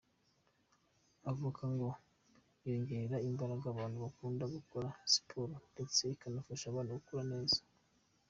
Avoka 1.29 1.63
ngo 1.73 1.89
yongerera 2.65 3.17
imbaraga 3.29 3.65
abantu 3.73 3.97
bakunda 4.03 4.43
gukora 4.55 4.87
siporo 5.13 5.53
ndtse 5.71 6.03
ikanafasha 6.15 6.65
abana 6.69 6.97
gukura 6.97 7.23
neza. 7.33 7.59